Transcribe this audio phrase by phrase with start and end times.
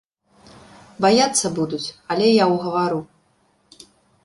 [1.05, 1.83] Баяцца будуць,
[2.15, 2.99] але я ўгавару.